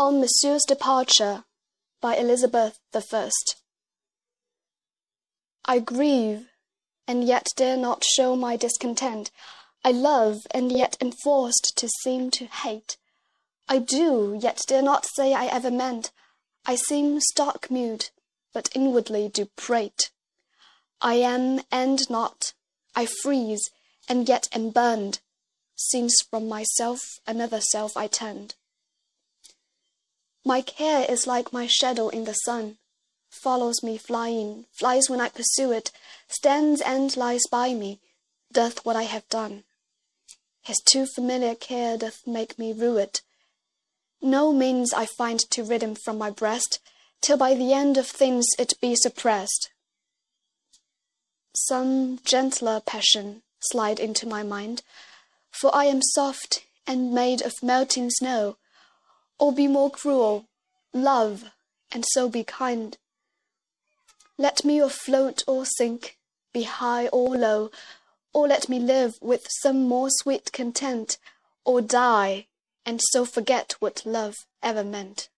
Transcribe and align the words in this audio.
On 0.00 0.18
Monsieur's 0.18 0.64
Departure 0.66 1.44
by 2.00 2.16
Elizabeth 2.16 2.78
I 2.94 3.30
I 5.66 5.78
grieve, 5.78 6.48
and 7.06 7.22
yet 7.22 7.48
dare 7.54 7.76
not 7.76 8.02
show 8.02 8.34
my 8.34 8.56
discontent. 8.56 9.30
I 9.84 9.90
love, 9.90 10.38
and 10.52 10.72
yet 10.72 10.96
am 11.02 11.12
forced 11.12 11.74
to 11.76 11.86
seem 12.02 12.30
to 12.30 12.46
hate. 12.46 12.96
I 13.68 13.78
do, 13.78 14.38
yet 14.40 14.62
dare 14.66 14.80
not 14.80 15.04
say 15.04 15.34
I 15.34 15.44
ever 15.44 15.70
meant. 15.70 16.12
I 16.64 16.76
seem 16.76 17.20
stark 17.20 17.70
mute, 17.70 18.10
but 18.54 18.74
inwardly 18.74 19.28
do 19.28 19.50
prate. 19.54 20.10
I 21.02 21.16
am 21.16 21.60
and 21.70 22.08
not, 22.08 22.54
I 22.96 23.06
freeze, 23.22 23.68
and 24.08 24.26
yet 24.26 24.48
am 24.54 24.70
burned, 24.70 25.20
since 25.76 26.14
from 26.30 26.48
myself 26.48 27.00
another 27.26 27.60
self 27.60 27.98
I 27.98 28.06
tend. 28.06 28.54
My 30.44 30.62
care 30.62 31.04
is 31.10 31.26
like 31.26 31.52
my 31.52 31.66
shadow 31.66 32.08
in 32.08 32.24
the 32.24 32.32
sun, 32.32 32.78
follows 33.28 33.82
me 33.82 33.98
flying, 33.98 34.66
flies 34.72 35.10
when 35.10 35.20
I 35.20 35.28
pursue 35.28 35.70
it, 35.70 35.92
stands 36.28 36.80
and 36.80 37.14
lies 37.16 37.42
by 37.50 37.74
me, 37.74 38.00
doth 38.50 38.84
what 38.84 38.96
I 38.96 39.02
have 39.02 39.28
done. 39.28 39.64
His 40.62 40.78
too 40.84 41.06
familiar 41.06 41.54
care 41.54 41.96
doth 41.98 42.26
make 42.26 42.58
me 42.58 42.72
rue 42.72 42.96
it. 42.96 43.22
No 44.22 44.52
means 44.52 44.92
I 44.92 45.06
find 45.06 45.40
to 45.50 45.64
rid 45.64 45.82
him 45.82 45.94
from 45.94 46.18
my 46.18 46.30
breast, 46.30 46.80
till 47.20 47.36
by 47.36 47.54
the 47.54 47.72
end 47.72 47.96
of 47.96 48.06
things 48.06 48.46
it 48.58 48.80
be 48.80 48.94
suppressed. 48.94 49.70
Some 51.54 52.18
gentler 52.24 52.80
passion 52.80 53.42
slide 53.60 54.00
into 54.00 54.26
my 54.26 54.42
mind, 54.42 54.82
for 55.50 55.74
I 55.74 55.84
am 55.84 56.00
soft 56.02 56.64
and 56.86 57.12
made 57.12 57.42
of 57.42 57.52
melting 57.62 58.10
snow, 58.10 58.56
or 59.40 59.52
be 59.52 59.66
more 59.66 59.90
cruel, 59.90 60.46
love, 60.92 61.50
and 61.90 62.04
so 62.12 62.28
be 62.28 62.44
kind. 62.44 62.98
Let 64.38 64.64
me 64.64 64.78
afloat 64.78 65.42
or 65.48 65.64
sink, 65.64 66.18
be 66.52 66.62
high 66.62 67.08
or 67.08 67.36
low, 67.36 67.70
or 68.32 68.46
let 68.46 68.68
me 68.68 68.78
live 68.78 69.14
with 69.20 69.46
some 69.62 69.88
more 69.88 70.08
sweet 70.10 70.52
content, 70.52 71.18
or 71.64 71.80
die, 71.80 72.46
and 72.86 73.00
so 73.10 73.24
forget 73.24 73.74
what 73.80 74.06
love 74.06 74.36
ever 74.62 74.84
meant. 74.84 75.28